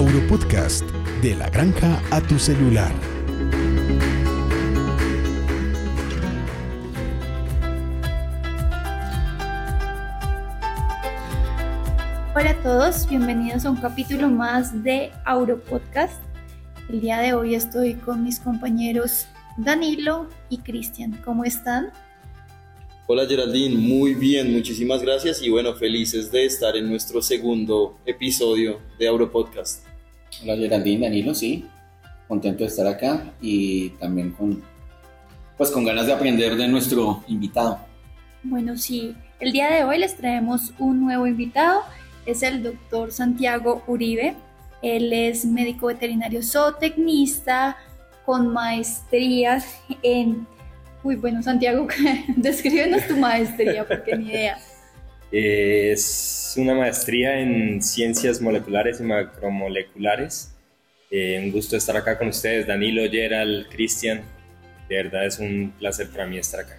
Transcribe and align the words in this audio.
Auropodcast, 0.00 0.82
de 1.20 1.34
la 1.34 1.50
granja 1.50 2.02
a 2.10 2.22
tu 2.22 2.38
celular. 2.38 2.90
Hola 12.34 12.52
a 12.52 12.62
todos, 12.62 13.06
bienvenidos 13.10 13.66
a 13.66 13.70
un 13.72 13.76
capítulo 13.76 14.30
más 14.30 14.82
de 14.82 15.12
Auropodcast. 15.26 16.22
El 16.88 17.02
día 17.02 17.18
de 17.18 17.34
hoy 17.34 17.54
estoy 17.54 17.92
con 17.92 18.24
mis 18.24 18.40
compañeros 18.40 19.26
Danilo 19.58 20.30
y 20.48 20.60
Cristian. 20.60 21.20
¿Cómo 21.26 21.44
están? 21.44 21.92
Hola 23.06 23.26
Geraldine, 23.26 23.76
muy 23.76 24.14
bien, 24.14 24.50
muchísimas 24.50 25.02
gracias 25.02 25.42
y 25.42 25.50
bueno, 25.50 25.74
felices 25.74 26.32
de 26.32 26.46
estar 26.46 26.74
en 26.74 26.88
nuestro 26.88 27.20
segundo 27.20 27.98
episodio 28.06 28.80
de 28.98 29.06
Auropodcast. 29.08 29.89
Hola 30.42 30.56
Geraldine, 30.56 31.06
Danilo, 31.06 31.34
sí, 31.34 31.66
contento 32.26 32.64
de 32.64 32.70
estar 32.70 32.86
acá 32.86 33.32
y 33.42 33.90
también 33.90 34.30
con, 34.32 34.62
pues 35.58 35.70
con 35.70 35.84
ganas 35.84 36.06
de 36.06 36.14
aprender 36.14 36.56
de 36.56 36.66
nuestro 36.66 37.22
invitado. 37.28 37.78
Bueno, 38.42 38.76
sí, 38.78 39.14
el 39.38 39.52
día 39.52 39.70
de 39.70 39.84
hoy 39.84 39.98
les 39.98 40.16
traemos 40.16 40.72
un 40.78 41.00
nuevo 41.00 41.26
invitado, 41.26 41.82
es 42.24 42.42
el 42.42 42.62
doctor 42.62 43.12
Santiago 43.12 43.82
Uribe. 43.86 44.34
Él 44.82 45.12
es 45.12 45.44
médico 45.44 45.88
veterinario 45.88 46.42
zootecnista 46.42 47.76
con 48.24 48.48
maestrías 48.48 49.66
en 50.02 50.46
Uy, 51.02 51.16
bueno, 51.16 51.42
Santiago, 51.42 51.86
descríbenos 52.36 53.06
tu 53.06 53.16
maestría, 53.16 53.86
porque 53.86 54.16
ni 54.16 54.26
idea. 54.26 54.58
Es 55.32 56.39
una 56.56 56.74
maestría 56.74 57.40
en 57.40 57.82
ciencias 57.82 58.40
moleculares 58.40 59.00
y 59.00 59.04
macromoleculares. 59.04 60.54
Eh, 61.10 61.40
un 61.42 61.50
gusto 61.50 61.76
estar 61.76 61.96
acá 61.96 62.18
con 62.18 62.28
ustedes, 62.28 62.66
Danilo, 62.66 63.02
Gerald, 63.10 63.68
Cristian. 63.68 64.22
De 64.88 64.96
verdad 64.96 65.26
es 65.26 65.38
un 65.38 65.72
placer 65.78 66.08
para 66.10 66.26
mí 66.26 66.38
estar 66.38 66.60
acá. 66.60 66.78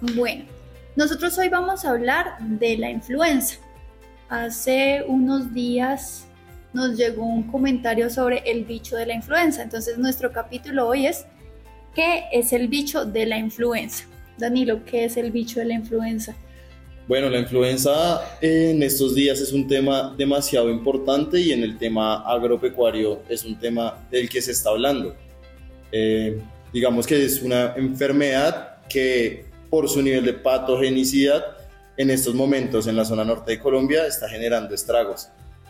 Bueno, 0.00 0.44
nosotros 0.96 1.36
hoy 1.38 1.48
vamos 1.48 1.84
a 1.84 1.90
hablar 1.90 2.38
de 2.40 2.76
la 2.76 2.90
influenza. 2.90 3.56
Hace 4.28 5.04
unos 5.06 5.52
días 5.52 6.26
nos 6.72 6.96
llegó 6.96 7.24
un 7.24 7.44
comentario 7.44 8.10
sobre 8.10 8.38
el 8.50 8.64
bicho 8.64 8.96
de 8.96 9.06
la 9.06 9.14
influenza. 9.14 9.62
Entonces 9.62 9.98
nuestro 9.98 10.32
capítulo 10.32 10.88
hoy 10.88 11.06
es 11.06 11.26
¿Qué 11.94 12.24
es 12.32 12.52
el 12.52 12.66
bicho 12.66 13.04
de 13.04 13.24
la 13.24 13.38
influenza? 13.38 14.04
Danilo, 14.36 14.84
¿qué 14.84 15.04
es 15.04 15.16
el 15.16 15.30
bicho 15.30 15.60
de 15.60 15.66
la 15.66 15.74
influenza? 15.74 16.34
Bueno, 17.06 17.28
la 17.28 17.38
influenza 17.38 18.38
en 18.40 18.82
estos 18.82 19.14
días 19.14 19.38
es 19.40 19.52
un 19.52 19.68
tema 19.68 20.14
demasiado 20.16 20.70
importante 20.70 21.38
y 21.38 21.52
en 21.52 21.62
el 21.62 21.76
tema 21.76 22.22
agropecuario 22.22 23.22
es 23.28 23.44
un 23.44 23.58
tema 23.58 24.06
del 24.10 24.28
que 24.28 24.40
se 24.40 24.52
está 24.52 24.70
hablando. 24.70 25.14
Eh, 25.92 26.40
digamos 26.72 27.06
que 27.06 27.22
es 27.22 27.42
una 27.42 27.74
enfermedad 27.76 28.78
que 28.88 29.44
por 29.68 29.88
su 29.90 30.00
nivel 30.00 30.24
de 30.24 30.32
patogenicidad 30.32 31.44
en 31.98 32.10
estos 32.10 32.34
momentos 32.34 32.86
en 32.86 32.96
la 32.96 33.04
zona 33.04 33.22
norte 33.22 33.52
de 33.52 33.58
Colombia 33.60 34.06
está 34.06 34.26
generando 34.26 34.74
estragos. 34.74 35.28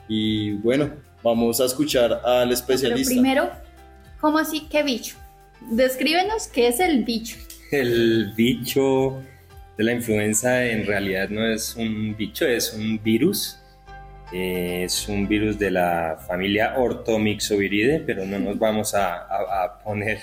Y 0.08 0.52
bueno, 0.52 0.92
vamos 1.22 1.60
a 1.60 1.64
escuchar 1.64 2.20
al 2.24 2.52
especialista. 2.52 3.10
Pero 3.10 3.22
primero, 3.22 3.50
¿cómo 4.20 4.38
así? 4.38 4.68
¿Qué 4.70 4.84
bicho? 4.84 5.16
Descríbenos 5.68 6.46
qué 6.46 6.68
es 6.68 6.78
el 6.78 7.04
bicho. 7.04 7.36
El 7.72 8.32
bicho 8.36 9.20
la 9.76 9.92
influenza 9.92 10.64
en 10.64 10.86
realidad 10.86 11.28
no 11.28 11.46
es 11.46 11.74
un 11.76 12.16
bicho, 12.16 12.46
es 12.46 12.72
un 12.72 13.02
virus. 13.02 13.60
Es 14.32 15.08
un 15.08 15.28
virus 15.28 15.58
de 15.58 15.70
la 15.70 16.18
familia 16.26 16.74
Orthomyxoviridae, 16.76 18.00
pero 18.00 18.24
no 18.24 18.38
nos 18.38 18.58
vamos 18.58 18.94
a, 18.94 19.78
poner 19.84 20.18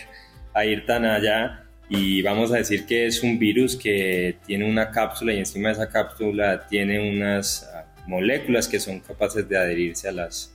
a 0.54 0.66
ir 0.66 0.86
tan 0.86 1.06
allá 1.06 1.64
y 1.88 2.22
vamos 2.22 2.52
a 2.52 2.58
decir 2.58 2.86
que 2.86 3.06
es 3.06 3.24
un 3.24 3.38
virus 3.40 3.76
que 3.76 4.38
tiene 4.46 4.70
una 4.70 4.92
cápsula 4.92 5.34
y 5.34 5.40
encima 5.40 5.70
de 5.70 5.76
esa 5.76 5.90
cápsula 5.90 6.66
tiene 6.68 7.00
unas 7.00 7.70
ah, 7.74 7.86
moléculas 8.08 8.68
que 8.68 8.80
son 8.80 9.00
capaces 9.00 9.48
de 9.48 9.58
adherirse 9.58 10.10
a 10.10 10.12
las, 10.12 10.54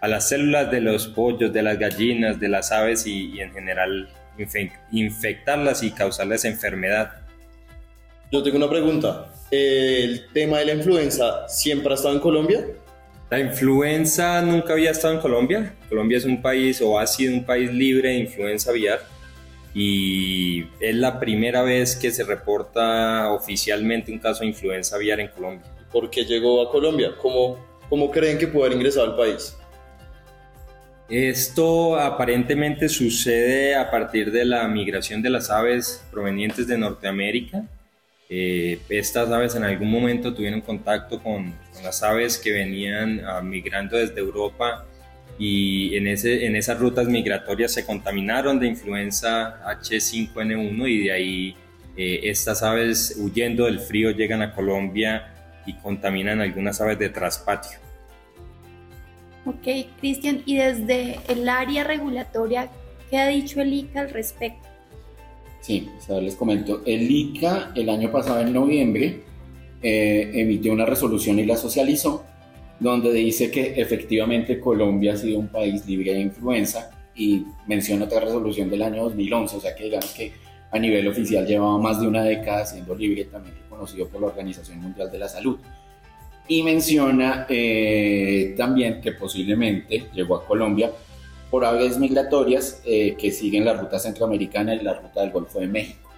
a 0.00 0.08
las 0.08 0.28
células 0.28 0.70
de 0.70 0.80
los 0.80 1.08
pollos, 1.08 1.52
de 1.52 1.62
las 1.62 1.78
gallinas, 1.78 2.40
de 2.40 2.48
las 2.48 2.72
aves 2.72 3.06
y, 3.06 3.40
en 3.40 3.52
general 3.52 4.08
infectarlas 4.90 5.82
y 5.82 5.92
causarles 5.92 6.44
enfermedad. 6.44 7.21
Yo 8.32 8.42
tengo 8.42 8.56
una 8.56 8.70
pregunta. 8.70 9.26
¿El 9.50 10.26
tema 10.32 10.60
de 10.60 10.64
la 10.64 10.72
influenza 10.72 11.46
siempre 11.48 11.92
ha 11.92 11.96
estado 11.96 12.14
en 12.14 12.20
Colombia? 12.20 12.66
La 13.28 13.38
influenza 13.38 14.40
nunca 14.40 14.72
había 14.72 14.92
estado 14.92 15.12
en 15.12 15.20
Colombia. 15.20 15.76
Colombia 15.90 16.16
es 16.16 16.24
un 16.24 16.40
país 16.40 16.80
o 16.80 16.98
ha 16.98 17.06
sido 17.06 17.34
un 17.34 17.44
país 17.44 17.70
libre 17.70 18.08
de 18.08 18.14
influenza 18.20 18.70
aviar 18.70 19.00
y 19.74 20.62
es 20.80 20.94
la 20.94 21.20
primera 21.20 21.60
vez 21.60 21.94
que 21.94 22.10
se 22.10 22.24
reporta 22.24 23.30
oficialmente 23.32 24.10
un 24.10 24.18
caso 24.18 24.40
de 24.40 24.46
influenza 24.46 24.96
aviar 24.96 25.20
en 25.20 25.28
Colombia. 25.28 25.66
¿Por 25.92 26.08
qué 26.08 26.24
llegó 26.24 26.66
a 26.66 26.70
Colombia? 26.70 27.10
¿Cómo, 27.20 27.58
cómo 27.90 28.10
creen 28.10 28.38
que 28.38 28.46
puede 28.46 28.68
haber 28.68 28.78
ingresado 28.78 29.10
al 29.10 29.16
país? 29.16 29.58
Esto 31.10 31.98
aparentemente 31.98 32.88
sucede 32.88 33.74
a 33.74 33.90
partir 33.90 34.32
de 34.32 34.46
la 34.46 34.66
migración 34.68 35.20
de 35.20 35.28
las 35.28 35.50
aves 35.50 36.02
provenientes 36.10 36.66
de 36.66 36.78
Norteamérica. 36.78 37.68
Eh, 38.34 38.78
estas 38.88 39.30
aves 39.30 39.56
en 39.56 39.62
algún 39.62 39.90
momento 39.90 40.32
tuvieron 40.32 40.62
contacto 40.62 41.22
con, 41.22 41.52
las 41.84 42.02
aves 42.02 42.38
que 42.38 42.50
venían 42.50 43.20
ah, 43.26 43.42
migrando 43.42 43.98
desde 43.98 44.18
Europa 44.20 44.86
y 45.38 45.94
en, 45.96 46.06
ese, 46.06 46.46
en 46.46 46.56
esas 46.56 46.78
rutas 46.78 47.08
migratorias 47.08 47.72
se 47.72 47.84
contaminaron 47.84 48.58
de 48.58 48.68
influenza 48.68 49.60
H5N1 49.78 50.88
y 50.88 51.04
de 51.04 51.12
ahí 51.12 51.56
eh, 51.94 52.20
estas 52.22 52.62
aves 52.62 53.18
huyendo 53.18 53.66
del 53.66 53.80
frío 53.80 54.12
llegan 54.12 54.40
a 54.40 54.54
Colombia 54.54 55.34
y 55.66 55.74
contaminan 55.74 56.40
algunas 56.40 56.80
aves 56.80 56.98
de 56.98 57.10
traspatio. 57.10 57.80
Ok, 59.44 59.90
Cristian, 60.00 60.42
y 60.46 60.56
desde 60.56 61.20
el 61.28 61.46
área 61.50 61.84
regulatoria, 61.84 62.70
¿qué 63.10 63.18
ha 63.18 63.28
dicho 63.28 63.60
el 63.60 63.74
ICA 63.74 64.00
al 64.00 64.10
respecto? 64.10 64.71
Sí, 65.62 65.88
les 66.20 66.36
comento. 66.36 66.82
El 66.84 67.10
ICA 67.10 67.72
el 67.74 67.88
año 67.88 68.10
pasado, 68.10 68.40
en 68.40 68.52
noviembre, 68.52 69.22
eh, 69.80 70.30
emitió 70.34 70.72
una 70.72 70.84
resolución 70.84 71.38
y 71.38 71.46
la 71.46 71.56
socializó, 71.56 72.24
donde 72.80 73.12
dice 73.12 73.50
que 73.50 73.80
efectivamente 73.80 74.58
Colombia 74.58 75.14
ha 75.14 75.16
sido 75.16 75.38
un 75.38 75.48
país 75.48 75.86
libre 75.86 76.14
de 76.14 76.20
influenza 76.20 76.90
y 77.14 77.44
menciona 77.68 78.06
otra 78.06 78.20
resolución 78.20 78.68
del 78.68 78.82
año 78.82 79.04
2011, 79.04 79.56
o 79.56 79.60
sea 79.60 79.74
que 79.74 79.84
digamos 79.84 80.12
que 80.12 80.32
a 80.72 80.78
nivel 80.78 81.06
oficial 81.06 81.46
llevaba 81.46 81.78
más 81.78 82.00
de 82.00 82.08
una 82.08 82.24
década 82.24 82.66
siendo 82.66 82.94
libre, 82.94 83.24
también 83.26 83.54
reconocido 83.54 84.08
por 84.08 84.20
la 84.20 84.26
Organización 84.28 84.80
Mundial 84.80 85.10
de 85.12 85.18
la 85.18 85.28
Salud 85.28 85.58
y 86.48 86.62
menciona 86.62 87.46
eh, 87.48 88.54
también 88.56 89.00
que 89.00 89.12
posiblemente 89.12 90.08
llegó 90.12 90.36
a 90.36 90.44
Colombia 90.44 90.90
por 91.52 91.66
aves 91.66 91.98
migratorias 91.98 92.80
eh, 92.86 93.14
que 93.18 93.30
siguen 93.30 93.66
la 93.66 93.74
ruta 93.74 93.98
centroamericana 93.98 94.74
y 94.74 94.80
la 94.82 94.94
ruta 94.94 95.20
del 95.20 95.30
Golfo 95.30 95.60
de 95.60 95.66
México. 95.66 96.10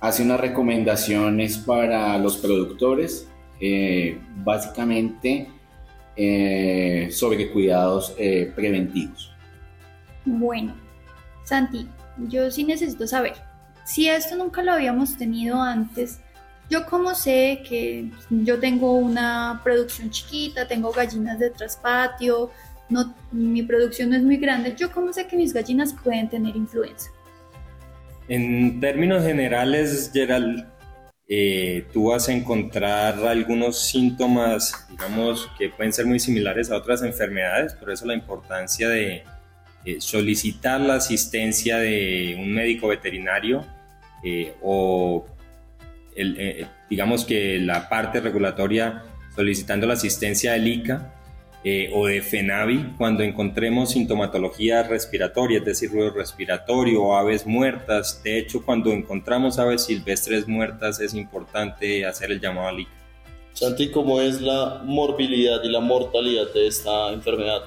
Hace 0.00 0.22
unas 0.22 0.40
recomendaciones 0.40 1.58
para 1.58 2.16
los 2.16 2.38
productores, 2.38 3.28
eh, 3.60 4.18
básicamente 4.38 5.48
sobre 7.10 7.50
cuidados 7.50 8.14
preventivos. 8.54 9.32
Bueno, 10.26 10.74
Santi, 11.44 11.88
yo 12.28 12.50
sí 12.50 12.64
necesito 12.64 13.06
saber, 13.06 13.32
si 13.84 14.08
esto 14.08 14.36
nunca 14.36 14.62
lo 14.62 14.72
habíamos 14.72 15.16
tenido 15.16 15.60
antes, 15.60 16.20
yo 16.70 16.86
como 16.86 17.14
sé 17.14 17.62
que 17.68 18.10
yo 18.30 18.58
tengo 18.58 18.94
una 18.94 19.60
producción 19.62 20.10
chiquita, 20.10 20.66
tengo 20.66 20.90
gallinas 20.92 21.38
de 21.38 21.50
traspatio, 21.50 22.50
no, 22.92 23.14
mi 23.32 23.62
producción 23.62 24.10
no 24.10 24.16
es 24.16 24.22
muy 24.22 24.36
grande, 24.36 24.74
yo 24.76 24.92
cómo 24.92 25.12
sé 25.12 25.26
que 25.26 25.36
mis 25.36 25.52
gallinas 25.52 25.94
pueden 26.04 26.28
tener 26.28 26.54
influenza. 26.54 27.10
En 28.28 28.80
términos 28.80 29.24
generales, 29.24 30.10
Gerald, 30.12 30.64
eh, 31.28 31.86
tú 31.92 32.10
vas 32.10 32.28
a 32.28 32.32
encontrar 32.32 33.18
algunos 33.26 33.78
síntomas, 33.78 34.86
digamos, 34.90 35.50
que 35.58 35.70
pueden 35.70 35.92
ser 35.92 36.06
muy 36.06 36.20
similares 36.20 36.70
a 36.70 36.76
otras 36.76 37.02
enfermedades, 37.02 37.74
por 37.74 37.90
eso 37.90 38.06
la 38.06 38.14
importancia 38.14 38.88
de 38.88 39.24
eh, 39.84 40.00
solicitar 40.00 40.80
la 40.80 40.94
asistencia 40.94 41.78
de 41.78 42.36
un 42.38 42.52
médico 42.52 42.88
veterinario 42.88 43.66
eh, 44.22 44.54
o 44.62 45.26
digamos 46.90 47.24
que 47.24 47.58
la 47.58 47.88
parte 47.88 48.20
regulatoria 48.20 49.02
solicitando 49.34 49.86
la 49.86 49.94
asistencia 49.94 50.52
del 50.52 50.68
ICA 50.68 51.21
eh, 51.64 51.90
o 51.94 52.06
de 52.06 52.20
FENAVI 52.22 52.94
cuando 52.98 53.22
encontremos 53.22 53.90
sintomatología 53.90 54.82
respiratoria, 54.82 55.58
es 55.58 55.64
decir, 55.64 55.90
ruido 55.90 56.10
respiratorio 56.10 57.02
o 57.02 57.16
aves 57.16 57.46
muertas. 57.46 58.22
De 58.22 58.38
hecho, 58.38 58.64
cuando 58.64 58.90
encontramos 58.90 59.58
aves 59.58 59.84
silvestres 59.84 60.48
muertas 60.48 61.00
es 61.00 61.14
importante 61.14 62.04
hacer 62.04 62.32
el 62.32 62.40
llamado 62.40 62.68
al 62.68 62.80
ICA. 62.80 62.90
Santi, 63.52 63.90
¿cómo 63.90 64.20
es 64.20 64.40
la 64.40 64.82
morbilidad 64.84 65.62
y 65.62 65.68
la 65.68 65.80
mortalidad 65.80 66.52
de 66.52 66.66
esta 66.66 67.12
enfermedad? 67.12 67.62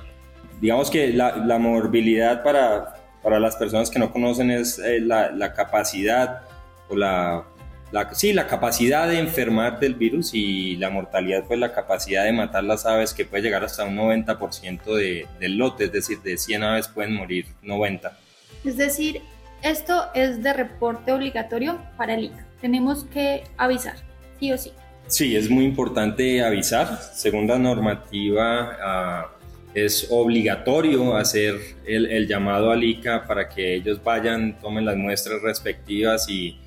digamos 0.61 0.89
que 0.89 1.11
la, 1.13 1.37
la 1.37 1.57
morbilidad 1.57 2.43
para, 2.43 2.95
para, 3.21 3.39
las 3.39 3.55
personas 3.55 3.89
que 3.89 3.99
no 3.99 4.11
conocen 4.11 4.51
es 4.51 4.79
eh, 4.79 4.99
la, 4.99 5.31
la, 5.31 5.53
capacidad 5.53 6.43
o 6.89 6.95
la, 6.95 7.45
la, 7.91 8.13
sí, 8.13 8.33
la 8.33 8.47
capacidad 8.47 9.07
de 9.07 9.19
enfermar 9.19 9.79
del 9.79 9.95
virus 9.95 10.33
y 10.33 10.75
la 10.77 10.89
mortalidad 10.89 11.43
pues 11.47 11.59
la 11.59 11.73
capacidad 11.73 12.23
de 12.23 12.33
matar 12.33 12.63
las 12.63 12.85
aves 12.85 13.13
que 13.13 13.25
puede 13.25 13.43
llegar 13.43 13.63
hasta 13.63 13.85
un 13.85 13.95
90% 13.95 14.95
de, 14.95 15.27
del 15.39 15.57
lote, 15.57 15.85
es 15.85 15.91
decir, 15.91 16.21
de 16.21 16.37
100 16.37 16.63
aves 16.63 16.87
pueden 16.87 17.13
morir 17.13 17.45
90. 17.61 18.17
Es 18.63 18.77
decir, 18.77 19.21
esto 19.61 20.05
es 20.13 20.41
de 20.43 20.53
reporte 20.53 21.11
obligatorio 21.11 21.79
para 21.97 22.15
el 22.15 22.25
ICA. 22.25 22.45
Tenemos 22.61 23.05
que 23.05 23.43
avisar, 23.57 23.95
sí 24.39 24.51
o 24.51 24.57
sí. 24.57 24.73
Sí, 25.07 25.35
es 25.35 25.49
muy 25.49 25.65
importante 25.65 26.43
avisar. 26.43 26.99
Según 27.13 27.47
la 27.47 27.59
normativa, 27.59 29.29
uh, 29.31 29.45
es 29.75 30.07
obligatorio 30.09 31.15
hacer 31.15 31.55
el, 31.85 32.07
el, 32.07 32.27
llamado 32.27 32.71
al 32.71 32.83
ICA 32.83 33.25
para 33.25 33.47
que 33.47 33.75
ellos 33.75 34.03
vayan, 34.03 34.59
tomen 34.59 34.85
las 34.85 34.97
muestras 34.97 35.41
respectivas 35.41 36.27
y 36.27 36.57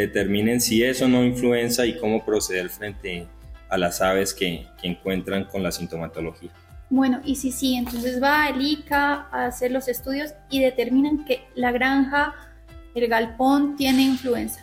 determinen 0.00 0.60
si 0.60 0.82
es 0.82 1.00
o 1.02 1.08
no 1.08 1.24
influenza 1.24 1.86
y 1.86 1.98
cómo 1.98 2.24
proceder 2.24 2.68
frente 2.68 3.26
a 3.68 3.78
las 3.78 4.00
aves 4.00 4.32
que, 4.34 4.66
que 4.80 4.88
encuentran 4.88 5.44
con 5.44 5.62
la 5.62 5.72
sintomatología. 5.72 6.50
Bueno, 6.88 7.20
y 7.24 7.36
si 7.36 7.50
sí, 7.50 7.74
entonces 7.74 8.22
va 8.22 8.48
el 8.48 8.62
ICA 8.62 9.26
a 9.32 9.46
hacer 9.46 9.72
los 9.72 9.88
estudios 9.88 10.34
y 10.50 10.60
determinan 10.60 11.24
que 11.24 11.40
la 11.54 11.72
granja, 11.72 12.34
el 12.94 13.08
galpón, 13.08 13.76
tiene 13.76 14.02
influenza. 14.02 14.60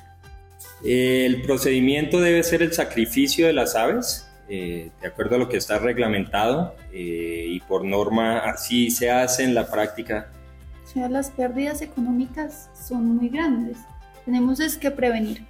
El 0.83 1.41
procedimiento 1.41 2.21
debe 2.21 2.43
ser 2.43 2.61
el 2.61 2.71
sacrificio 2.71 3.47
de 3.47 3.53
las 3.53 3.75
aves, 3.75 4.29
eh, 4.47 4.91
de 5.01 5.07
acuerdo 5.07 5.35
a 5.35 5.37
lo 5.37 5.49
que 5.49 5.57
está 5.57 5.79
reglamentado 5.79 6.75
eh, 6.93 7.45
y 7.47 7.59
por 7.61 7.83
norma 7.83 8.39
así 8.39 8.89
se 8.89 9.09
hace 9.11 9.43
en 9.43 9.53
la 9.53 9.69
práctica. 9.69 10.29
O 10.83 10.87
sea, 10.87 11.09
las 11.09 11.31
pérdidas 11.31 11.81
económicas 11.81 12.69
son 12.73 13.17
muy 13.17 13.29
grandes. 13.29 13.77
Tenemos 14.25 14.59
es 14.59 14.77
que 14.77 14.91
prevenir. 14.91 15.41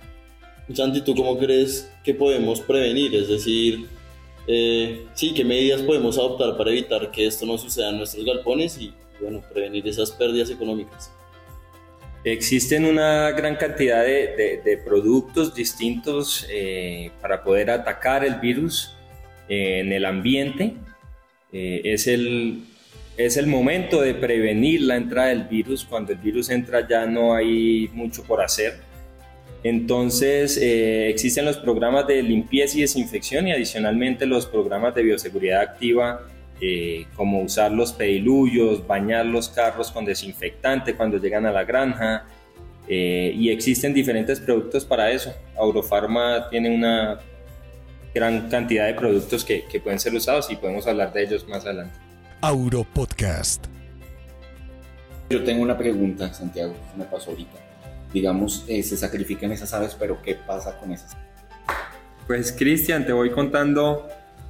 Santi, 0.73 1.01
¿tú 1.01 1.15
cómo 1.15 1.37
crees 1.37 1.91
que 2.03 2.13
podemos 2.13 2.61
prevenir? 2.61 3.13
Es 3.15 3.27
decir, 3.27 3.87
eh, 4.47 5.05
sí, 5.13 5.33
¿qué 5.33 5.43
medidas 5.43 5.81
podemos 5.81 6.17
adoptar 6.17 6.57
para 6.57 6.71
evitar 6.71 7.11
que 7.11 7.27
esto 7.27 7.45
no 7.45 7.57
suceda 7.57 7.89
en 7.89 7.97
nuestros 7.97 8.25
galpones 8.25 8.77
y, 8.79 8.93
bueno, 9.21 9.43
prevenir 9.53 9.87
esas 9.87 10.11
pérdidas 10.11 10.49
económicas? 10.49 11.11
Existen 12.23 12.85
una 12.85 13.31
gran 13.31 13.57
cantidad 13.57 14.01
de, 14.03 14.35
de, 14.35 14.61
de 14.63 14.77
productos 14.77 15.53
distintos 15.53 16.47
eh, 16.49 17.11
para 17.21 17.43
poder 17.43 17.69
atacar 17.69 18.23
el 18.23 18.35
virus 18.35 18.95
eh, 19.49 19.79
en 19.81 19.91
el 19.91 20.05
ambiente. 20.05 20.73
Eh, 21.51 21.81
es, 21.83 22.07
el, 22.07 22.63
es 23.17 23.37
el 23.37 23.47
momento 23.47 24.01
de 24.01 24.13
prevenir 24.15 24.81
la 24.81 24.95
entrada 24.95 25.29
del 25.29 25.43
virus. 25.43 25.85
Cuando 25.85 26.11
el 26.11 26.17
virus 26.17 26.49
entra 26.49 26.87
ya 26.87 27.05
no 27.05 27.33
hay 27.33 27.89
mucho 27.93 28.23
por 28.23 28.41
hacer. 28.41 28.79
Entonces 29.63 30.57
eh, 30.57 31.09
existen 31.09 31.45
los 31.45 31.57
programas 31.57 32.05
de 32.07 32.21
limpieza 32.21 32.77
y 32.77 32.81
desinfección 32.81 33.47
y 33.47 33.53
adicionalmente 33.53 34.25
los 34.25 34.45
programas 34.45 34.93
de 34.93 35.03
bioseguridad 35.03 35.61
activa 35.61 36.27
eh, 36.59 37.05
como 37.15 37.41
usar 37.41 37.71
los 37.71 37.93
pediluyos, 37.93 38.85
bañar 38.85 39.25
los 39.25 39.49
carros 39.49 39.91
con 39.91 40.05
desinfectante 40.05 40.95
cuando 40.95 41.17
llegan 41.17 41.45
a 41.45 41.51
la 41.51 41.63
granja. 41.63 42.25
Eh, 42.87 43.33
y 43.37 43.49
existen 43.49 43.93
diferentes 43.93 44.41
productos 44.41 44.83
para 44.83 45.09
eso. 45.11 45.33
Aurofarma 45.55 46.49
tiene 46.49 46.75
una 46.75 47.19
gran 48.13 48.49
cantidad 48.49 48.87
de 48.87 48.93
productos 48.93 49.45
que, 49.45 49.63
que 49.65 49.79
pueden 49.79 49.99
ser 49.99 50.13
usados 50.13 50.51
y 50.51 50.57
podemos 50.57 50.85
hablar 50.87 51.13
de 51.13 51.23
ellos 51.23 51.47
más 51.47 51.65
adelante. 51.65 52.02
Auro 52.43 52.83
Podcast. 52.83 53.67
Yo 55.29 55.45
tengo 55.45 55.61
una 55.61 55.77
pregunta, 55.77 56.33
Santiago, 56.33 56.73
que 56.73 56.97
me 56.97 57.05
pasó 57.05 57.31
ahorita. 57.31 57.57
Digamos, 58.11 58.65
eh, 58.67 58.83
se 58.83 58.97
sacrifican 58.97 59.53
esas 59.53 59.73
aves, 59.73 59.95
pero 59.97 60.21
¿qué 60.21 60.35
pasa 60.35 60.77
con 60.77 60.91
esas? 60.91 61.15
Pues 62.27 62.51
Cristian, 62.51 63.05
te 63.05 63.13
voy 63.13 63.31
contando 63.31 64.09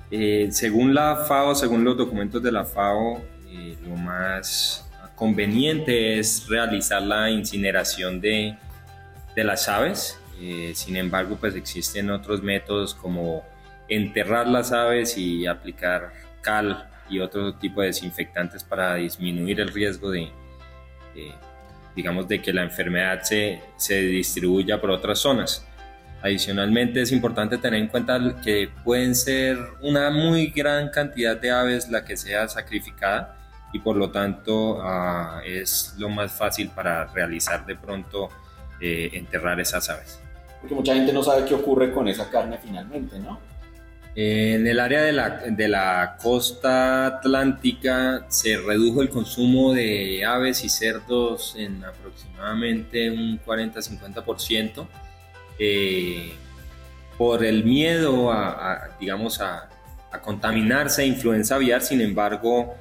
eh, 0.10 0.48
según 0.52 0.96
la 0.96 1.18
FAO, 1.28 1.54
según 1.54 1.84
los 1.84 1.96
documentos 1.96 2.42
de 2.42 2.52
la 2.52 2.66
FAO, 2.66 3.22
eh, 3.48 3.78
lo 3.88 3.96
más 3.96 4.90
conveniente 5.16 6.18
es 6.18 6.48
realizar 6.50 7.04
la 7.04 7.30
incineración 7.30 8.20
de, 8.20 8.58
de 9.36 9.44
las 9.44 9.70
aves. 9.70 10.18
Eh, 10.42 10.72
sin 10.74 10.96
embargo, 10.96 11.38
pues 11.40 11.54
existen 11.56 12.10
otros 12.10 12.42
métodos 12.42 12.96
como 12.96 13.44
enterrar 13.88 14.48
las 14.48 14.72
aves 14.72 15.16
y 15.16 15.46
aplicar 15.46 16.12
cal 16.42 16.90
y 17.10 17.20
otro 17.20 17.56
tipo 17.56 17.82
de 17.82 17.88
desinfectantes 17.88 18.64
para 18.64 18.96
disminuir 18.96 19.60
el 19.60 19.70
riesgo 19.70 20.12
de, 20.12 20.32
de 21.14 21.34
digamos, 21.96 22.28
de 22.28 22.42
que 22.42 22.54
la 22.54 22.64
enfermedad 22.64 23.22
se, 23.22 23.62
se 23.78 24.02
distribuya 24.02 24.80
por 24.80 24.92
otras 24.92 25.20
zonas. 25.20 25.66
Adicionalmente 26.22 27.02
es 27.02 27.12
importante 27.12 27.58
tener 27.58 27.82
en 27.82 27.88
cuenta 27.88 28.18
que 28.42 28.70
pueden 28.84 29.14
ser 29.14 29.58
una 29.82 30.10
muy 30.10 30.48
gran 30.48 30.90
cantidad 30.90 31.36
de 31.36 31.52
aves 31.52 31.90
la 31.90 32.06
que 32.06 32.16
sea 32.16 32.48
sacrificada 32.48 33.38
y 33.74 33.80
por 33.80 33.98
lo 33.98 34.10
tanto 34.10 34.78
uh, 34.78 35.42
es 35.46 35.96
lo 35.98 36.08
más 36.08 36.32
fácil 36.32 36.70
para 36.70 37.06
realizar 37.08 37.66
de 37.66 37.76
pronto 37.76 38.30
eh, 38.80 39.10
enterrar 39.14 39.60
esas 39.60 39.90
aves. 39.90 40.22
Porque 40.62 40.76
mucha 40.76 40.94
gente 40.94 41.12
no 41.12 41.24
sabe 41.24 41.44
qué 41.46 41.56
ocurre 41.56 41.92
con 41.92 42.08
esa 42.08 42.30
carne 42.30 42.58
finalmente, 42.64 43.20
¿no? 43.20 43.40
En 44.16 44.68
el 44.68 44.80
área 44.80 45.02
de 45.02 45.12
la, 45.12 45.30
de 45.30 45.68
la 45.68 46.18
costa 46.22 47.08
atlántica 47.08 48.26
se 48.30 48.58
redujo 48.58 49.02
el 49.02 49.10
consumo 49.10 49.74
de 49.74 50.24
aves 50.24 50.64
y 50.64 50.70
cerdos 50.70 51.56
en 51.58 51.84
aproximadamente 51.84 53.10
un 53.10 53.40
40-50% 53.44 54.88
eh, 55.58 56.34
por 57.18 57.44
el 57.44 57.64
miedo 57.64 58.32
a, 58.32 58.74
a 58.74 58.98
digamos, 59.00 59.42
a, 59.42 59.70
a, 60.12 60.22
contaminarse 60.22 61.02
de 61.02 61.08
influenza 61.08 61.56
aviar. 61.56 61.82
Sin 61.82 62.00
embargo, 62.00 62.76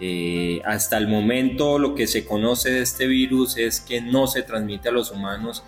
eh, 0.00 0.60
hasta 0.64 0.98
el 0.98 1.06
momento 1.06 1.78
lo 1.78 1.94
que 1.94 2.08
se 2.08 2.24
conoce 2.24 2.70
de 2.72 2.82
este 2.82 3.06
virus 3.06 3.56
es 3.56 3.80
que 3.80 4.00
no 4.00 4.26
se 4.26 4.42
transmite 4.42 4.88
a 4.88 4.92
los 4.92 5.12
humanos 5.12 5.62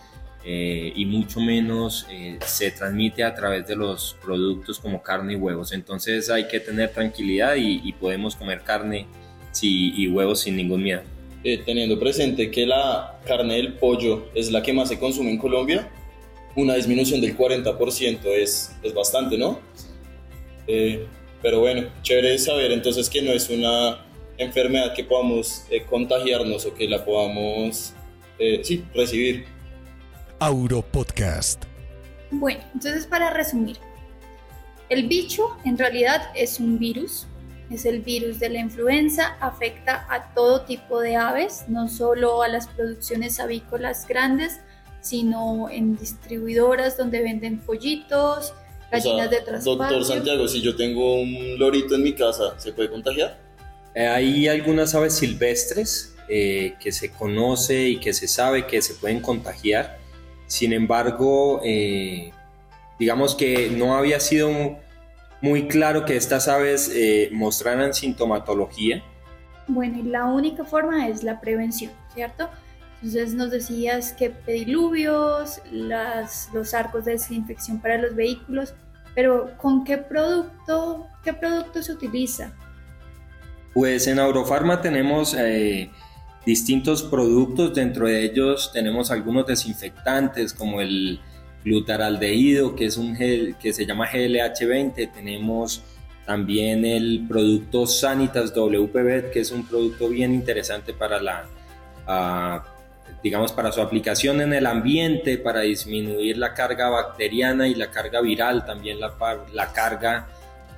eh, 0.44 0.92
y 0.94 1.06
mucho 1.06 1.40
menos 1.40 2.06
eh, 2.10 2.38
se 2.44 2.70
transmite 2.70 3.24
a 3.24 3.34
través 3.34 3.66
de 3.66 3.76
los 3.76 4.16
productos 4.22 4.78
como 4.78 5.02
carne 5.02 5.34
y 5.34 5.36
huevos. 5.36 5.72
Entonces 5.72 6.30
hay 6.30 6.48
que 6.48 6.60
tener 6.60 6.92
tranquilidad 6.92 7.56
y, 7.56 7.80
y 7.82 7.92
podemos 7.92 8.36
comer 8.36 8.62
carne 8.62 9.06
sí, 9.52 9.92
y 9.96 10.08
huevos 10.08 10.40
sin 10.40 10.56
ningún 10.56 10.82
miedo. 10.82 11.02
Eh, 11.42 11.62
teniendo 11.64 11.98
presente 11.98 12.50
que 12.50 12.66
la 12.66 13.20
carne 13.26 13.56
del 13.56 13.74
pollo 13.74 14.30
es 14.34 14.50
la 14.50 14.62
que 14.62 14.72
más 14.72 14.88
se 14.88 14.98
consume 14.98 15.30
en 15.30 15.38
Colombia, 15.38 15.90
una 16.56 16.74
disminución 16.74 17.20
del 17.20 17.36
40% 17.36 18.18
es, 18.24 18.74
es 18.82 18.94
bastante, 18.94 19.36
¿no? 19.36 19.60
Eh, 20.66 21.06
pero 21.42 21.60
bueno, 21.60 21.88
chévere 22.02 22.38
saber 22.38 22.72
entonces 22.72 23.10
que 23.10 23.20
no 23.20 23.32
es 23.32 23.50
una 23.50 24.06
enfermedad 24.38 24.94
que 24.94 25.04
podamos 25.04 25.64
eh, 25.70 25.82
contagiarnos 25.82 26.64
o 26.64 26.74
que 26.74 26.88
la 26.88 27.04
podamos, 27.04 27.92
eh, 28.38 28.60
sí, 28.62 28.82
recibir. 28.94 29.44
Auro 30.40 30.82
Podcast. 30.82 31.64
Bueno, 32.30 32.60
entonces 32.74 33.06
para 33.06 33.30
resumir, 33.30 33.78
el 34.88 35.06
bicho 35.06 35.56
en 35.64 35.78
realidad 35.78 36.30
es 36.34 36.60
un 36.60 36.78
virus, 36.78 37.26
es 37.70 37.86
el 37.86 38.00
virus 38.00 38.38
de 38.40 38.48
la 38.48 38.60
influenza, 38.60 39.36
afecta 39.40 40.06
a 40.10 40.34
todo 40.34 40.62
tipo 40.62 41.00
de 41.00 41.16
aves, 41.16 41.64
no 41.68 41.88
solo 41.88 42.42
a 42.42 42.48
las 42.48 42.66
producciones 42.68 43.40
avícolas 43.40 44.06
grandes, 44.06 44.60
sino 45.00 45.68
en 45.70 45.96
distribuidoras 45.96 46.96
donde 46.96 47.22
venden 47.22 47.58
pollitos, 47.60 48.52
gallinas 48.90 49.26
O 49.26 49.30
sea, 49.30 49.38
de 49.38 49.40
transporte. 49.44 49.84
Doctor 49.84 50.04
Santiago, 50.04 50.48
si 50.48 50.60
yo 50.60 50.76
tengo 50.76 51.20
un 51.20 51.58
lorito 51.58 51.94
en 51.94 52.02
mi 52.02 52.12
casa, 52.14 52.58
¿se 52.58 52.72
puede 52.72 52.90
contagiar? 52.90 53.38
Eh, 53.94 54.06
hay 54.06 54.48
algunas 54.48 54.94
aves 54.94 55.14
silvestres 55.14 56.14
eh, 56.28 56.74
que 56.80 56.90
se 56.90 57.10
conoce 57.12 57.88
y 57.88 58.00
que 58.00 58.12
se 58.12 58.26
sabe 58.26 58.66
que 58.66 58.82
se 58.82 58.94
pueden 58.94 59.20
contagiar. 59.20 60.03
Sin 60.54 60.72
embargo, 60.72 61.60
eh, 61.64 62.30
digamos 62.96 63.34
que 63.34 63.70
no 63.70 63.96
había 63.96 64.20
sido 64.20 64.78
muy 65.40 65.66
claro 65.66 66.04
que 66.04 66.16
estas 66.16 66.46
aves 66.46 66.92
eh, 66.94 67.28
mostraran 67.32 67.92
sintomatología. 67.92 69.02
Bueno, 69.66 69.98
y 69.98 70.02
la 70.04 70.26
única 70.26 70.64
forma 70.64 71.08
es 71.08 71.24
la 71.24 71.40
prevención, 71.40 71.90
¿cierto? 72.14 72.48
Entonces 73.02 73.34
nos 73.34 73.50
decías 73.50 74.12
que 74.12 74.30
pediluvios, 74.30 75.60
las, 75.72 76.48
los 76.54 76.72
arcos 76.72 77.04
de 77.04 77.14
desinfección 77.14 77.80
para 77.80 77.98
los 77.98 78.14
vehículos, 78.14 78.74
pero 79.12 79.58
¿con 79.58 79.82
qué 79.82 79.98
producto, 79.98 81.08
qué 81.24 81.32
producto 81.32 81.82
se 81.82 81.90
utiliza? 81.90 82.52
Pues 83.72 84.06
en 84.06 84.20
Aurofarma 84.20 84.80
tenemos 84.80 85.34
eh, 85.36 85.90
distintos 86.46 87.02
productos, 87.02 87.74
dentro 87.74 88.06
de 88.06 88.24
ellos 88.24 88.70
tenemos 88.72 89.10
algunos 89.10 89.46
desinfectantes 89.46 90.52
como 90.52 90.80
el 90.80 91.20
glutaraldehído, 91.64 92.76
que 92.76 92.86
es 92.86 92.96
un 92.96 93.16
gel 93.16 93.56
que 93.60 93.72
se 93.72 93.86
llama 93.86 94.06
GLH20, 94.06 95.12
tenemos 95.12 95.82
también 96.26 96.84
el 96.84 97.26
producto 97.28 97.86
Sanitas 97.86 98.54
WPB, 98.54 99.30
que 99.30 99.40
es 99.40 99.50
un 99.50 99.66
producto 99.66 100.08
bien 100.08 100.32
interesante 100.32 100.92
para 100.92 101.20
la, 101.20 102.64
digamos, 103.22 103.52
para 103.52 103.72
su 103.72 103.80
aplicación 103.80 104.40
en 104.40 104.52
el 104.52 104.66
ambiente, 104.66 105.38
para 105.38 105.60
disminuir 105.60 106.38
la 106.38 106.54
carga 106.54 106.88
bacteriana 106.88 107.68
y 107.68 107.74
la 107.74 107.90
carga 107.90 108.20
viral, 108.20 108.64
también 108.64 109.00
la, 109.00 109.14
la 109.52 109.72
carga 109.72 110.28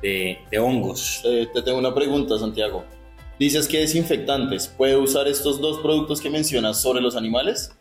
de, 0.02 0.58
hongos. 0.58 1.22
Eh, 1.24 1.48
te 1.52 1.62
tengo 1.62 1.78
una 1.78 1.94
pregunta, 1.94 2.38
Santiago. 2.38 2.84
Dices 3.38 3.68
que 3.68 3.80
desinfectantes. 3.80 4.68
¿Puede 4.68 4.96
usar 4.96 5.28
estos 5.28 5.60
dos 5.60 5.80
productos 5.80 6.20
que 6.20 6.30
mencionas 6.30 6.80
sobre 6.80 7.00
los 7.00 7.16
animales? 7.16 7.72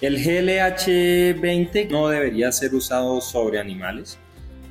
El 0.00 0.18
GLH20 0.18 1.88
no 1.90 2.08
debería 2.08 2.50
ser 2.52 2.74
usado 2.74 3.20
sobre 3.20 3.58
animales. 3.58 4.18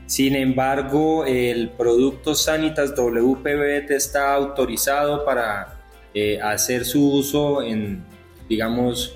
Sin 0.08 0.36
embargo, 0.36 1.26
el 1.26 1.70
producto 1.70 2.36
Sanitas 2.36 2.94
WPBT 2.96 3.92
está 3.92 4.34
autorizado 4.34 5.24
para 5.24 5.80
eh, 6.14 6.40
hacer 6.42 6.84
su 6.84 7.14
uso 7.14 7.62
en, 7.62 8.04
digamos, 8.50 9.16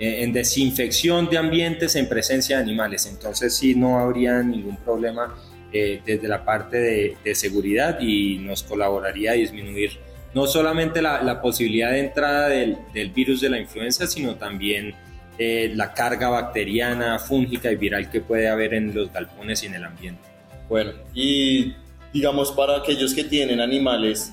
en 0.00 0.32
desinfección 0.32 1.28
de 1.30 1.38
ambientes 1.38 1.94
en 1.94 2.08
presencia 2.08 2.56
de 2.56 2.62
animales. 2.64 3.06
Entonces 3.06 3.54
sí 3.54 3.76
no 3.76 4.00
habría 4.00 4.42
ningún 4.42 4.76
problema 4.78 5.32
eh, 5.72 6.02
desde 6.04 6.26
la 6.26 6.44
parte 6.44 7.16
de, 7.22 7.34
seguridad 7.36 8.00
y 8.00 8.38
nos 8.38 8.64
colaboraría 8.64 9.30
a 9.30 9.34
disminuir 9.34 9.92
no 10.34 10.46
solamente 10.46 11.02
la, 11.02 11.40
posibilidad 11.42 11.90
de 11.90 12.00
entrada 12.00 12.48
del, 12.48 12.76
virus 13.14 13.40
de 13.40 13.50
la 13.50 13.58
influenza, 13.58 14.06
sino 14.06 14.36
también 14.36 14.94
eh, 15.38 15.72
la 15.74 15.92
carga 15.92 16.28
bacteriana, 16.28 17.18
fúngica 17.18 17.70
y 17.70 17.76
viral 17.76 18.10
que 18.10 18.20
puede 18.20 18.48
haber 18.48 18.74
en 18.74 18.94
los 18.94 19.12
galpones 19.12 19.62
y 19.62 19.66
en 19.66 19.74
el 19.74 19.84
ambiente. 19.84 20.22
Bueno, 20.68 20.92
y 21.14 21.74
digamos 22.12 22.52
para 22.52 22.78
aquellos 22.78 23.14
que 23.14 23.24
tienen 23.24 23.60
animales, 23.60 24.32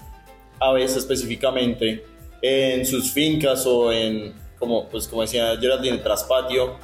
aves 0.60 0.96
específicamente, 0.96 2.04
en 2.42 2.86
sus 2.86 3.12
fincas 3.12 3.66
o 3.66 3.92
en, 3.92 4.34
como, 4.58 4.88
pues, 4.90 5.08
como 5.08 5.24
decía 5.24 5.58
Geraldine, 5.60 5.98
tras 5.98 6.24
patio, 6.24 6.78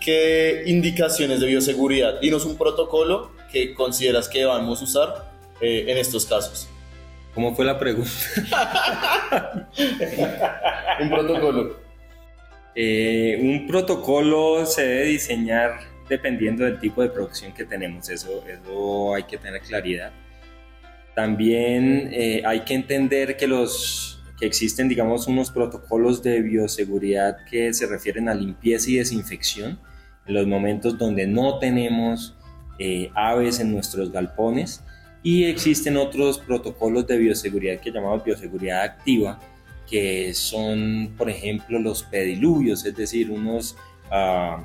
¿qué 0.00 0.64
indicaciones 0.66 1.40
de 1.40 1.46
bioseguridad? 1.46 2.20
Dinos 2.20 2.44
un 2.44 2.56
protocolo 2.56 3.30
que 3.50 3.74
consideras 3.74 4.28
que 4.28 4.44
vamos 4.44 4.80
a 4.80 4.84
usar 4.84 5.32
eh, 5.60 5.86
en 5.88 5.96
estos 5.96 6.26
casos. 6.26 6.68
¿Cómo 7.34 7.54
fue 7.54 7.64
la 7.64 7.78
pregunta? 7.78 8.10
un 11.00 11.10
protocolo. 11.10 11.80
Eh, 12.74 13.38
un 13.40 13.66
protocolo 13.66 14.66
se 14.66 14.82
debe 14.82 15.04
diseñar 15.06 15.80
dependiendo 16.08 16.64
del 16.64 16.80
tipo 16.80 17.02
de 17.02 17.08
producción 17.08 17.52
que 17.52 17.64
tenemos, 17.64 18.08
eso, 18.10 18.44
eso 18.46 19.14
hay 19.14 19.22
que 19.22 19.38
tener 19.38 19.60
claridad. 19.60 20.12
También 21.14 22.10
eh, 22.12 22.42
hay 22.44 22.60
que 22.60 22.74
entender 22.74 23.36
que, 23.36 23.46
los, 23.46 24.22
que 24.38 24.46
existen, 24.46 24.88
digamos, 24.88 25.28
unos 25.28 25.50
protocolos 25.50 26.22
de 26.22 26.42
bioseguridad 26.42 27.44
que 27.48 27.72
se 27.72 27.86
refieren 27.86 28.28
a 28.28 28.34
limpieza 28.34 28.90
y 28.90 28.96
desinfección 28.96 29.78
en 30.26 30.34
los 30.34 30.46
momentos 30.46 30.98
donde 30.98 31.26
no 31.26 31.58
tenemos 31.58 32.36
eh, 32.78 33.10
aves 33.14 33.60
en 33.60 33.72
nuestros 33.72 34.10
galpones 34.10 34.82
y 35.22 35.44
existen 35.44 35.96
otros 35.96 36.38
protocolos 36.38 37.06
de 37.06 37.18
bioseguridad 37.18 37.80
que 37.80 37.90
llamamos 37.90 38.24
bioseguridad 38.24 38.82
activa, 38.82 39.38
que 39.88 40.32
son, 40.34 41.14
por 41.18 41.28
ejemplo, 41.28 41.78
los 41.78 42.02
pediluvios, 42.02 42.84
es 42.84 42.96
decir, 42.96 43.30
unos... 43.30 43.76
Uh, 44.10 44.62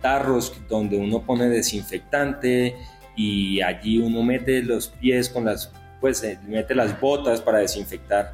tarros 0.00 0.52
donde 0.68 0.96
uno 0.96 1.22
pone 1.22 1.48
desinfectante 1.48 2.76
y 3.16 3.60
allí 3.60 3.98
uno 3.98 4.22
mete 4.22 4.62
los 4.62 4.88
pies 4.88 5.28
con 5.28 5.44
las, 5.44 5.72
pues 6.00 6.22
eh, 6.22 6.38
mete 6.46 6.74
las 6.74 7.00
botas 7.00 7.40
para 7.40 7.58
desinfectar 7.58 8.32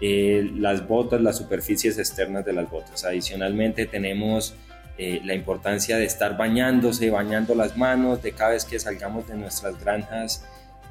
eh, 0.00 0.50
las 0.56 0.86
botas, 0.86 1.20
las 1.22 1.38
superficies 1.38 1.98
externas 1.98 2.44
de 2.44 2.52
las 2.52 2.70
botas. 2.70 3.04
Adicionalmente 3.04 3.86
tenemos 3.86 4.54
eh, 4.98 5.20
la 5.24 5.34
importancia 5.34 5.96
de 5.96 6.04
estar 6.04 6.36
bañándose, 6.36 7.08
bañando 7.08 7.54
las 7.54 7.76
manos, 7.78 8.22
de 8.22 8.32
cada 8.32 8.50
vez 8.50 8.64
que 8.66 8.78
salgamos 8.78 9.26
de 9.26 9.36
nuestras 9.36 9.82
granjas 9.82 10.44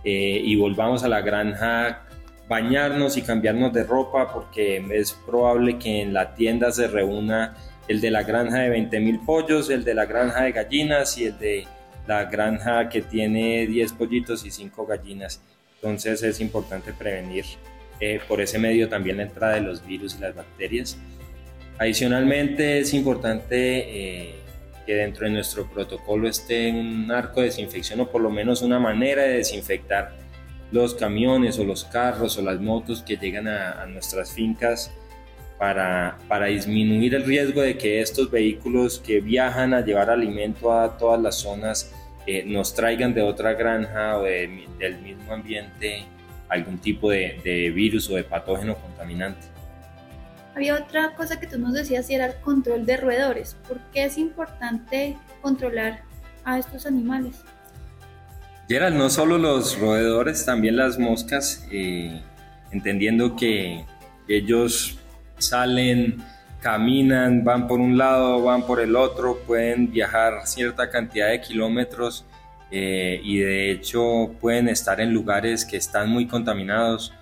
y 0.08 0.56
volvamos 0.56 1.04
a 1.04 1.08
la 1.08 1.22
granja, 1.22 2.04
bañarnos 2.48 3.18
y 3.18 3.24
cambiarnos 3.24 3.74
de 3.74 3.84
ropa 3.84 4.32
porque 4.32 4.86
es 4.92 5.14
probable 5.26 5.80
que 5.80 6.02
en 6.02 6.14
la 6.14 6.36
tienda 6.36 6.72
se 6.72 6.88
reúna 6.88 7.56
el 7.88 8.02
de 8.02 8.12
la 8.12 8.24
granja 8.24 8.60
de 8.60 8.78
20.000 8.78 9.26
pollos, 9.26 9.70
el 9.70 9.84
de 9.84 9.94
la 9.94 10.06
granja 10.06 10.44
de 10.44 10.52
gallinas 10.52 11.18
y 11.18 11.26
el 11.26 11.38
de 11.40 11.68
la 12.08 12.26
granja 12.26 12.90
que 12.90 13.02
tiene 13.02 13.68
10 13.68 13.94
pollitos 13.94 14.46
y 14.46 14.52
5 14.52 14.86
gallinas. 14.86 15.42
Entonces 15.76 16.24
es 16.24 16.40
importante 16.40 16.94
prevenir 16.94 17.46
eh, 18.00 18.20
por 18.28 18.42
ese 18.42 18.60
medio 18.60 18.90
también 18.90 19.18
la 19.18 19.24
entrada 19.24 19.56
de 19.56 19.62
los 19.62 19.86
virus 19.86 20.16
y 20.18 20.22
las 20.22 20.36
bacterias. 20.36 20.98
Adicionalmente 21.78 22.80
es 22.80 22.94
importante 22.94 23.56
eh, 23.58 24.36
que 24.86 24.96
dentro 24.96 25.26
de 25.26 25.34
nuestro 25.34 25.70
protocolo 25.70 26.28
esté 26.28 26.72
un 26.72 27.12
arco 27.12 27.42
de 27.42 27.48
desinfección 27.48 28.00
o 28.02 28.08
por 28.08 28.22
lo 28.22 28.30
menos 28.30 28.62
una 28.62 28.80
manera 28.80 29.24
de 29.24 29.38
desinfectar 29.38 30.16
los 30.72 30.94
camiones 30.94 31.60
o 31.60 31.64
los 31.64 31.86
carros 31.86 32.38
o 32.38 32.42
las 32.42 32.60
motos 32.60 33.02
que 33.02 33.18
llegan 33.18 33.48
a, 33.48 33.86
nuestras 33.86 34.32
fincas 34.32 34.92
para, 35.58 36.18
para, 36.28 36.48
disminuir 36.48 37.16
el 37.16 37.24
riesgo 37.24 37.62
de 37.62 37.78
que 37.78 38.02
estos 38.02 38.30
vehículos 38.30 39.00
que 39.00 39.22
viajan 39.22 39.74
a 39.74 39.82
llevar 39.82 40.10
alimento 40.10 40.74
a 40.74 40.98
todas 40.98 41.22
las 41.22 41.36
zonas 41.36 41.94
eh, 42.28 42.44
nos 42.46 42.74
traigan 42.74 43.14
de 43.14 43.22
otra 43.22 43.54
granja 43.54 44.18
o 44.18 44.24
del 44.24 44.98
mismo 45.02 45.32
ambiente 45.32 46.06
algún 46.50 46.78
tipo 46.78 47.10
de, 47.10 47.72
virus 47.74 48.10
o 48.10 48.16
de 48.16 48.24
patógeno 48.24 48.76
contaminante. 48.76 49.55
Había 50.56 50.76
otra 50.76 51.14
cosa 51.16 51.40
que 51.40 51.48
tú 51.48 51.60
nos 51.60 51.74
decías 51.74 52.10
y 52.10 52.16
era 52.16 52.28
el 52.28 52.36
control 52.36 52.86
de 52.86 52.96
roedores. 52.96 53.58
¿Por 53.68 53.80
qué 53.94 54.06
es 54.06 54.18
importante 54.18 55.18
controlar 55.42 56.04
a 56.46 56.58
estos 56.58 56.86
animales? 56.86 57.44
Gerald, 58.70 58.96
no 58.96 59.10
solo 59.10 59.38
los 59.38 59.78
roedores, 59.78 60.46
también 60.46 60.78
las 60.78 60.98
moscas, 60.98 61.68
eh, 61.72 62.22
entendiendo 62.72 63.36
que 63.36 63.86
ellos 64.28 64.98
salen, 65.38 66.24
caminan, 66.62 67.44
van 67.44 67.68
por 67.68 67.80
un 67.80 67.98
lado, 67.98 68.42
van 68.42 68.66
por 68.66 68.80
el 68.80 68.96
otro, 68.96 69.38
pueden 69.46 69.92
viajar 69.92 70.48
cierta 70.48 70.90
cantidad 70.90 71.30
de 71.30 71.42
kilómetros 71.42 72.26
eh, 72.72 73.20
y 73.24 73.38
de 73.38 73.72
hecho 73.72 74.32
pueden 74.42 74.70
estar 74.70 75.00
en 75.00 75.14
lugares 75.14 75.64
que 75.66 75.78
están 75.78 76.10
muy 76.10 76.26
contaminados. 76.26 77.14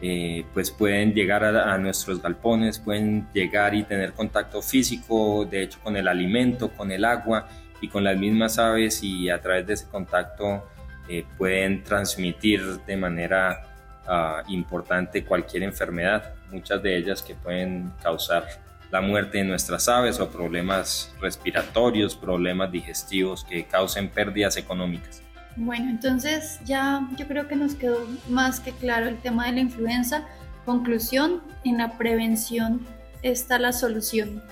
Eh, 0.00 0.44
pues 0.54 0.70
pueden 0.70 1.12
llegar 1.12 1.44
a, 1.44 1.76
nuestros 1.78 2.22
galpones, 2.22 2.78
pueden 2.78 3.26
llegar 3.32 3.74
y 3.74 3.82
tener 3.82 4.12
contacto 4.12 4.62
físico, 4.62 5.44
de 5.44 5.64
hecho 5.64 5.80
con 5.82 5.96
el 5.96 6.06
alimento, 6.06 6.70
con 6.70 6.92
el 6.92 7.04
agua 7.04 7.48
y 7.80 7.88
con 7.88 8.04
las 8.04 8.16
mismas 8.16 8.58
aves 8.58 9.02
y 9.02 9.28
a 9.28 9.40
través 9.40 9.66
de 9.66 9.74
ese 9.74 9.88
contacto 9.88 10.68
eh, 11.08 11.24
pueden 11.36 11.82
transmitir 11.82 12.62
de 12.86 12.96
manera 12.96 13.62
ah, 14.06 14.42
importante 14.48 15.24
cualquier 15.24 15.64
enfermedad 15.64 16.34
muchas 16.50 16.82
de 16.82 16.96
ellas 16.96 17.22
que 17.22 17.34
pueden 17.34 17.92
causar 18.02 18.46
la 18.90 19.00
muerte 19.00 19.38
de 19.38 19.44
nuestras 19.44 19.88
aves 19.88 20.18
o 20.18 20.30
problemas 20.30 21.14
respiratorios, 21.20 22.16
problemas 22.16 22.70
digestivos 22.72 23.44
que 23.44 23.66
causen 23.66 24.08
pérdidas 24.08 24.56
económicas. 24.56 25.22
Bueno, 25.58 25.90
entonces 25.90 26.60
ya 26.64 27.08
yo 27.18 27.26
creo 27.26 27.48
que 27.48 27.56
nos 27.56 27.74
quedó 27.74 28.06
más 28.28 28.60
que 28.60 28.70
claro 28.70 29.08
el 29.08 29.18
tema 29.18 29.46
de 29.46 29.52
la 29.52 29.60
influenza. 29.60 30.26
Conclusión, 30.64 31.42
en 31.64 31.78
la 31.78 31.98
prevención 31.98 32.86
está 33.22 33.58
la 33.58 33.72
solución. 33.72 34.42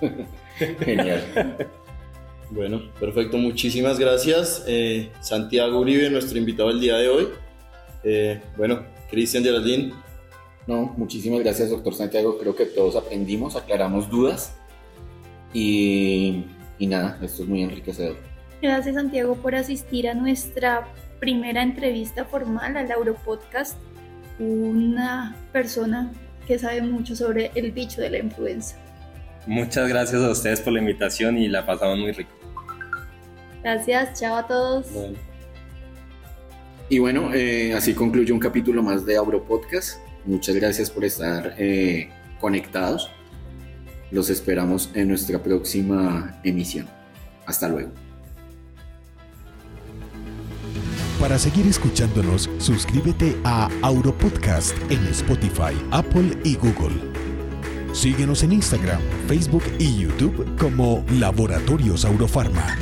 Genial. 0.80 1.56
Bueno, 2.50 2.90
perfecto, 2.98 3.38
muchísimas 3.38 3.98
gracias. 4.00 4.64
Eh, 4.66 5.12
Santiago 5.20 5.78
Uribe, 5.78 6.10
nuestro 6.10 6.36
invitado 6.36 6.70
el 6.70 6.80
día 6.80 6.96
de 6.96 7.08
hoy. 7.08 7.28
Eh, 8.02 8.42
bueno, 8.56 8.82
Cristian 9.08 9.44
Geraldine, 9.44 9.92
no, 10.66 10.92
muchísimas 10.96 11.40
gracias, 11.40 11.70
doctor 11.70 11.94
Santiago. 11.94 12.38
Creo 12.38 12.56
que 12.56 12.66
todos 12.66 12.96
aprendimos, 12.96 13.54
aclaramos 13.54 14.10
dudas 14.10 14.56
y, 15.54 16.44
nada, 16.80 17.20
esto 17.22 17.44
es 17.44 17.48
muy 17.48 17.62
enriquecedor. 17.62 18.16
Gracias, 18.62 18.94
Santiago, 18.94 19.36
por 19.36 19.54
asistir 19.54 20.08
a 20.08 20.14
nuestra 20.14 20.86
primera 21.18 21.62
entrevista 21.62 22.24
formal 22.24 22.76
al 22.76 22.90
Europodcast. 22.90 23.76
Una 24.38 25.36
persona 25.52 26.12
que 26.46 26.58
sabe 26.58 26.82
mucho 26.82 27.14
sobre 27.14 27.50
el 27.54 27.72
bicho 27.72 28.00
de 28.00 28.10
la 28.10 28.18
influenza. 28.18 28.76
Muchas 29.46 29.88
gracias 29.88 30.22
a 30.22 30.30
ustedes 30.30 30.60
por 30.60 30.72
la 30.72 30.80
invitación 30.80 31.38
y 31.38 31.48
la 31.48 31.64
pasamos 31.64 31.98
muy 31.98 32.12
rico. 32.12 32.30
Gracias, 33.62 34.20
chao 34.20 34.36
a 34.36 34.46
todos. 34.46 34.86
Y 36.88 36.98
bueno, 36.98 37.32
eh, 37.32 37.72
así 37.74 37.94
concluye 37.94 38.32
un 38.32 38.40
capítulo 38.40 38.82
más 38.82 39.06
de 39.06 39.14
Europodcast. 39.14 40.00
Muchas 40.26 40.56
gracias 40.56 40.90
por 40.90 41.04
estar 41.04 41.54
eh, 41.56 42.10
conectados. 42.40 43.10
Los 44.10 44.28
esperamos 44.28 44.90
en 44.94 45.08
nuestra 45.08 45.42
próxima 45.42 46.40
emisión. 46.42 46.86
Hasta 47.46 47.68
luego. 47.68 47.92
Para 51.20 51.38
seguir 51.38 51.66
escuchándonos, 51.66 52.48
suscríbete 52.58 53.36
a 53.44 53.68
Auropodcast 53.82 54.74
en 54.90 55.06
Spotify, 55.08 55.76
Apple 55.90 56.34
y 56.44 56.56
Google. 56.56 56.96
Síguenos 57.92 58.42
en 58.42 58.52
Instagram, 58.52 59.02
Facebook 59.28 59.64
y 59.78 59.98
YouTube 59.98 60.56
como 60.58 61.04
Laboratorios 61.10 62.06
Aurofarma. 62.06 62.74